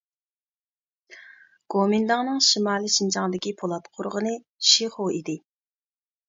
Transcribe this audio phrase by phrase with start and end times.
[1.75, 4.35] گومىنداڭنىڭ شىمالىي شىنجاڭدىكى پولات قورغىنى
[4.71, 5.39] شىخۇ ئىدى.